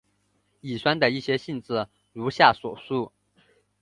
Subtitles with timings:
[0.61, 3.11] 乙酸的一些性质如下所述。